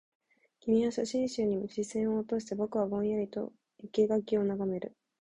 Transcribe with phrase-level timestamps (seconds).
[0.61, 3.53] 君は写真集に視線を落として、僕はぼんやりと
[3.93, 4.95] 生垣を眺める